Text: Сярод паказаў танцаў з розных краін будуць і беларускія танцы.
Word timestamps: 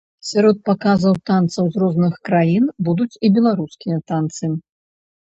Сярод 0.27 0.57
паказаў 0.67 1.17
танцаў 1.29 1.65
з 1.75 1.83
розных 1.83 2.13
краін 2.29 2.65
будуць 2.87 3.19
і 3.29 3.31
беларускія 3.35 3.97
танцы. 4.13 4.51